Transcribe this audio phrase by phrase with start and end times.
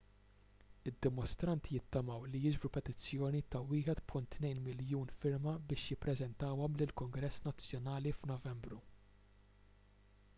[0.91, 8.81] id-dimostranti jittamaw li jiġbru petizzjoni ta' 1.2 miljun firma biex jippreżentawhom lill-kungress nazzjonali f'novembru